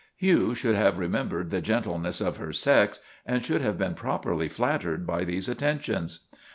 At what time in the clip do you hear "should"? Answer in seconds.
0.55-0.73, 3.45-3.61